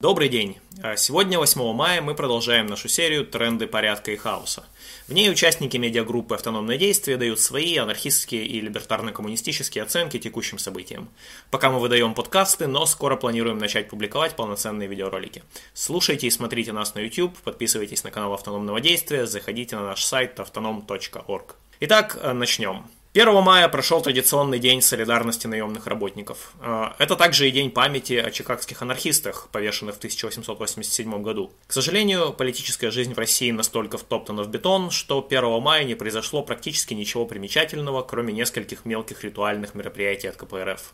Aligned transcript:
Добрый 0.00 0.28
день! 0.28 0.56
А 0.80 0.94
сегодня, 0.94 1.40
8 1.40 1.72
мая, 1.72 2.00
мы 2.00 2.14
продолжаем 2.14 2.68
нашу 2.68 2.88
серию 2.88 3.26
«Тренды 3.26 3.66
порядка 3.66 4.12
и 4.12 4.16
хаоса». 4.16 4.64
В 5.08 5.12
ней 5.12 5.28
участники 5.28 5.76
медиагруппы 5.76 6.36
«Автономное 6.36 6.78
действие» 6.78 7.16
дают 7.16 7.40
свои 7.40 7.76
анархистские 7.76 8.46
и 8.46 8.60
либертарно-коммунистические 8.60 9.82
оценки 9.82 10.20
текущим 10.20 10.58
событиям. 10.58 11.08
Пока 11.50 11.72
мы 11.72 11.80
выдаем 11.80 12.14
подкасты, 12.14 12.68
но 12.68 12.86
скоро 12.86 13.16
планируем 13.16 13.58
начать 13.58 13.88
публиковать 13.88 14.36
полноценные 14.36 14.86
видеоролики. 14.86 15.42
Слушайте 15.74 16.28
и 16.28 16.30
смотрите 16.30 16.72
нас 16.72 16.94
на 16.94 17.00
YouTube, 17.00 17.36
подписывайтесь 17.38 18.04
на 18.04 18.12
канал 18.12 18.34
«Автономного 18.34 18.80
действия», 18.80 19.26
заходите 19.26 19.74
на 19.74 19.82
наш 19.82 20.04
сайт 20.04 20.38
autonom.org. 20.38 21.56
Итак, 21.80 22.20
начнем. 22.34 22.86
1 23.14 23.42
мая 23.42 23.68
прошел 23.68 24.02
традиционный 24.02 24.58
день 24.58 24.82
солидарности 24.82 25.46
наемных 25.46 25.86
работников. 25.86 26.52
А, 26.60 26.94
это 26.98 27.16
также 27.16 27.48
и 27.48 27.50
день 27.50 27.70
памяти 27.70 28.12
о 28.12 28.30
чикагских 28.30 28.82
анархистах, 28.82 29.48
повешенных 29.50 29.94
в 29.94 29.98
1887 29.98 31.22
году. 31.22 31.50
К 31.66 31.72
сожалению, 31.72 32.34
политическая 32.34 32.90
жизнь 32.90 33.14
в 33.14 33.18
России 33.18 33.50
настолько 33.50 33.96
втоптана 33.96 34.42
в 34.42 34.48
бетон, 34.50 34.90
что 34.90 35.26
1 35.26 35.60
мая 35.62 35.84
не 35.84 35.94
произошло 35.94 36.42
практически 36.42 36.92
ничего 36.92 37.24
примечательного, 37.24 38.02
кроме 38.02 38.34
нескольких 38.34 38.84
мелких 38.84 39.24
ритуальных 39.24 39.74
мероприятий 39.74 40.28
от 40.28 40.36
КПРФ. 40.36 40.92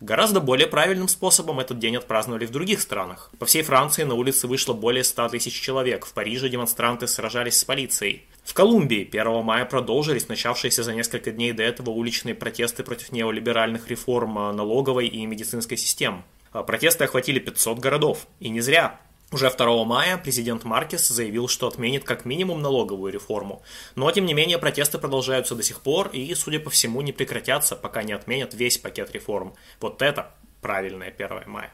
Гораздо 0.00 0.40
более 0.40 0.66
правильным 0.66 1.08
способом 1.08 1.60
этот 1.60 1.78
день 1.78 1.96
отпраздновали 1.96 2.46
в 2.46 2.50
других 2.50 2.80
странах. 2.80 3.30
По 3.38 3.46
всей 3.46 3.62
Франции 3.62 4.02
на 4.02 4.14
улицы 4.14 4.46
вышло 4.46 4.72
более 4.74 5.04
100 5.04 5.30
тысяч 5.30 5.60
человек, 5.60 6.04
в 6.04 6.12
Париже 6.12 6.48
демонстранты 6.48 7.06
сражались 7.06 7.58
с 7.58 7.64
полицией. 7.64 8.26
В 8.44 8.54
Колумбии 8.54 9.08
1 9.10 9.42
мая 9.42 9.64
продолжились 9.64 10.28
начавшиеся 10.28 10.82
за 10.82 10.94
несколько 10.94 11.30
дней 11.30 11.52
до 11.52 11.62
этого 11.62 11.90
уличные 11.90 12.34
протесты 12.34 12.84
против 12.84 13.10
неолиберальных 13.12 13.88
реформ 13.88 14.34
налоговой 14.34 15.08
и 15.08 15.24
медицинской 15.26 15.76
систем. 15.76 16.24
Протесты 16.52 17.04
охватили 17.04 17.38
500 17.38 17.78
городов. 17.78 18.26
И 18.40 18.48
не 18.48 18.60
зря. 18.60 19.00
Уже 19.32 19.50
2 19.50 19.84
мая 19.84 20.18
президент 20.18 20.62
Маркес 20.62 21.08
заявил, 21.08 21.48
что 21.48 21.66
отменит 21.66 22.04
как 22.04 22.24
минимум 22.24 22.62
налоговую 22.62 23.12
реформу. 23.12 23.62
Но, 23.96 24.10
тем 24.12 24.24
не 24.24 24.34
менее, 24.34 24.58
протесты 24.58 24.98
продолжаются 24.98 25.56
до 25.56 25.64
сих 25.64 25.80
пор 25.80 26.08
и, 26.12 26.32
судя 26.34 26.60
по 26.60 26.70
всему, 26.70 27.00
не 27.00 27.12
прекратятся, 27.12 27.74
пока 27.74 28.04
не 28.04 28.12
отменят 28.12 28.54
весь 28.54 28.78
пакет 28.78 29.10
реформ. 29.12 29.54
Вот 29.80 30.00
это 30.00 30.30
правильное 30.60 31.12
1 31.16 31.42
мая. 31.46 31.72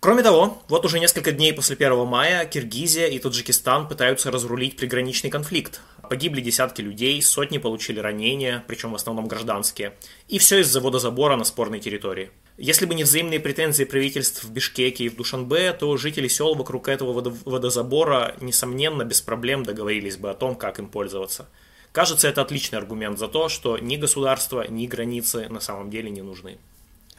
Кроме 0.00 0.22
того, 0.22 0.62
вот 0.68 0.84
уже 0.86 1.00
несколько 1.00 1.32
дней 1.32 1.52
после 1.52 1.74
1 1.74 2.06
мая 2.06 2.46
Киргизия 2.46 3.08
и 3.08 3.18
Таджикистан 3.18 3.88
пытаются 3.88 4.30
разрулить 4.30 4.76
приграничный 4.76 5.28
конфликт. 5.28 5.80
Погибли 6.08 6.40
десятки 6.40 6.80
людей, 6.80 7.20
сотни 7.22 7.58
получили 7.58 8.00
ранения, 8.00 8.64
причем 8.66 8.92
в 8.92 8.94
основном 8.94 9.28
гражданские. 9.28 9.94
И 10.28 10.38
все 10.38 10.60
из-за 10.60 10.80
водозабора 10.80 11.36
на 11.36 11.44
спорной 11.44 11.80
территории. 11.80 12.30
Если 12.56 12.86
бы 12.86 12.94
не 12.94 13.04
взаимные 13.04 13.40
претензии 13.40 13.84
правительств 13.84 14.42
в 14.42 14.50
Бишкеке 14.50 15.04
и 15.04 15.08
в 15.08 15.16
Душанбе, 15.16 15.72
то 15.72 15.96
жители 15.96 16.26
сел 16.26 16.54
вокруг 16.54 16.88
этого 16.88 17.12
водозабора, 17.44 18.34
несомненно, 18.40 19.04
без 19.04 19.20
проблем 19.20 19.64
договорились 19.64 20.16
бы 20.16 20.30
о 20.30 20.34
том, 20.34 20.56
как 20.56 20.78
им 20.78 20.88
пользоваться. 20.88 21.48
Кажется, 21.92 22.28
это 22.28 22.42
отличный 22.42 22.78
аргумент 22.78 23.18
за 23.18 23.28
то, 23.28 23.48
что 23.48 23.78
ни 23.78 23.96
государство, 23.96 24.66
ни 24.68 24.86
границы 24.86 25.48
на 25.48 25.60
самом 25.60 25.90
деле 25.90 26.10
не 26.10 26.22
нужны. 26.22 26.58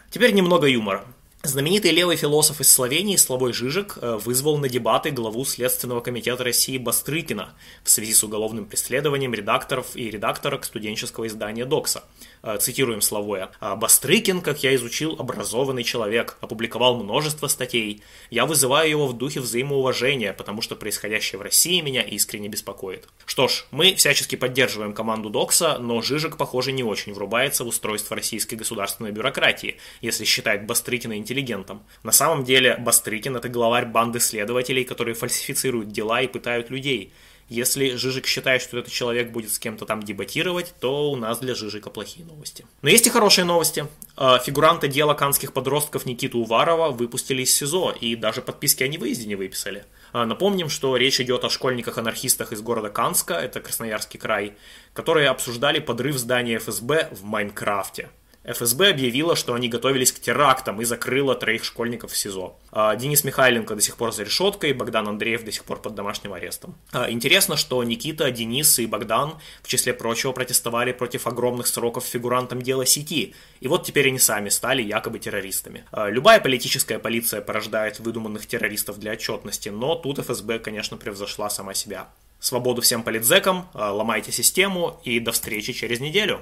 Теперь 0.09 0.33
немного 0.33 0.67
юмора. 0.67 1.05
Знаменитый 1.41 1.91
левый 1.91 2.17
философ 2.17 2.59
из 2.59 2.69
Словении 2.69 3.15
Славой 3.15 3.53
Жижик 3.53 3.97
э, 4.01 4.17
вызвал 4.17 4.57
на 4.57 4.67
дебаты 4.67 5.09
главу 5.11 5.45
Следственного 5.45 6.01
комитета 6.01 6.43
России 6.43 6.77
Бастрыкина 6.77 7.53
в 7.81 7.89
связи 7.89 8.13
с 8.13 8.25
уголовным 8.25 8.65
преследованием 8.65 9.33
редакторов 9.33 9.95
и 9.95 10.09
редакторок 10.09 10.65
студенческого 10.65 11.27
издания 11.27 11.63
«Докса». 11.63 12.03
Э, 12.43 12.57
цитируем 12.59 12.99
Славоя. 12.99 13.51
«А 13.61 13.77
«Бастрыкин, 13.77 14.41
как 14.41 14.63
я 14.63 14.75
изучил, 14.75 15.15
образованный 15.17 15.85
человек, 15.85 16.37
опубликовал 16.41 17.01
множество 17.01 17.47
статей. 17.47 18.03
Я 18.29 18.45
вызываю 18.45 18.89
его 18.89 19.07
в 19.07 19.17
духе 19.17 19.39
взаимоуважения, 19.39 20.33
потому 20.33 20.61
что 20.61 20.75
происходящее 20.75 21.39
в 21.39 21.41
России 21.41 21.79
меня 21.79 22.01
искренне 22.01 22.49
беспокоит». 22.49 23.07
Что 23.25 23.47
ж, 23.47 23.65
мы 23.71 23.95
всячески 23.95 24.35
поддерживаем 24.35 24.91
команду 24.91 25.29
Докса, 25.29 25.77
но 25.79 26.01
Жижик, 26.01 26.35
похоже, 26.35 26.73
не 26.73 26.83
очень 26.83 27.13
врубается 27.13 27.63
в 27.63 27.67
устройство 27.67 28.17
российской 28.17 28.55
государственной 28.55 29.11
бюрократии, 29.11 29.77
если 30.01 30.25
считает 30.25 30.65
Бастрыкина 30.65 31.17
интеллигентом. 31.29 31.83
На 32.03 32.11
самом 32.11 32.43
деле 32.43 32.77
Бастрыкин– 32.77 33.35
это 33.37 33.49
главарь 33.49 33.85
банды 33.85 34.19
следователей, 34.19 34.83
которые 34.83 35.15
фальсифицируют 35.15 35.89
дела 35.89 36.21
и 36.21 36.27
пытают 36.27 36.69
людей. 36.69 37.13
Если 37.49 37.95
Жижик 37.95 38.27
считает, 38.27 38.61
что 38.61 38.77
этот 38.77 38.93
человек 38.93 39.31
будет 39.31 39.51
с 39.51 39.57
кем-то 39.57 39.85
там 39.85 40.03
дебатировать, 40.03 40.75
то 40.79 41.09
у 41.09 41.15
нас 41.15 41.39
для 41.39 41.55
Жижика 41.55 41.89
плохие 41.89 42.23
новости. 42.23 42.63
Но 42.83 42.89
есть 42.89 43.07
и 43.07 43.09
хорошие 43.09 43.43
новости. 43.43 43.87
А, 44.15 44.37
фигуранты 44.37 44.87
дела 44.87 45.15
канских 45.15 45.51
подростков 45.51 46.05
Никиту 46.05 46.39
Уварова 46.39 46.91
выпустили 46.91 47.41
из 47.41 47.53
СИЗО, 47.55 47.95
и 47.99 48.15
даже 48.15 48.43
подписки 48.43 48.83
о 48.83 48.87
невыезде 48.87 49.25
не 49.25 49.35
выписали. 49.35 49.85
А, 50.13 50.27
напомним, 50.27 50.69
что 50.69 50.95
речь 50.95 51.19
идет 51.19 51.43
о 51.43 51.49
школьниках-анархистах 51.49 52.51
из 52.51 52.61
города 52.61 52.89
Канска, 52.89 53.33
это 53.33 53.61
Красноярский 53.61 54.19
край, 54.19 54.53
которые 54.93 55.29
обсуждали 55.29 55.79
подрыв 55.79 56.17
здания 56.17 56.59
ФСБ 56.59 57.09
в 57.11 57.23
Майнкрафте. 57.23 58.09
ФСБ 58.49 58.89
объявила, 58.89 59.35
что 59.35 59.53
они 59.53 59.69
готовились 59.69 60.11
к 60.11 60.19
терактам 60.19 60.81
и 60.81 60.85
закрыла 60.85 61.35
троих 61.35 61.63
школьников 61.63 62.11
в 62.11 62.17
СИЗО. 62.17 62.57
А, 62.71 62.95
Денис 62.95 63.23
Михайленко 63.23 63.75
до 63.75 63.81
сих 63.81 63.95
пор 63.95 64.11
за 64.11 64.23
решеткой, 64.23 64.73
Богдан 64.73 65.07
Андреев 65.07 65.43
до 65.43 65.51
сих 65.51 65.63
пор 65.63 65.79
под 65.81 65.93
домашним 65.93 66.33
арестом. 66.33 66.75
А, 66.91 67.11
интересно, 67.11 67.57
что 67.57 67.83
Никита, 67.83 68.31
Денис 68.31 68.79
и 68.79 68.87
Богдан, 68.87 69.35
в 69.61 69.67
числе 69.67 69.93
прочего, 69.93 70.31
протестовали 70.31 70.91
против 70.91 71.27
огромных 71.27 71.67
сроков 71.67 72.05
фигурантам 72.05 72.61
дела 72.61 72.85
сети. 72.85 73.35
И 73.59 73.67
вот 73.67 73.85
теперь 73.85 74.07
они 74.07 74.19
сами 74.19 74.49
стали 74.49 74.81
якобы 74.81 75.19
террористами. 75.19 75.85
А, 75.91 76.09
любая 76.09 76.39
политическая 76.39 76.97
полиция 76.97 77.41
порождает 77.41 77.99
выдуманных 77.99 78.47
террористов 78.47 78.99
для 78.99 79.11
отчетности, 79.11 79.69
но 79.69 79.93
тут 79.95 80.17
ФСБ, 80.19 80.57
конечно, 80.57 80.97
превзошла 80.97 81.51
сама 81.51 81.75
себя. 81.75 82.09
Свободу 82.39 82.81
всем 82.81 83.03
политзекам, 83.03 83.67
ломайте 83.73 84.31
систему 84.31 85.01
и 85.03 85.19
до 85.19 85.33
встречи 85.33 85.73
через 85.73 85.99
неделю. 85.99 86.41